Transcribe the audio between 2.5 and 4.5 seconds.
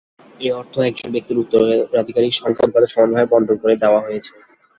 অনুপাতে সমানভাবে বণ্টন করে দেওয়া হয়েছে।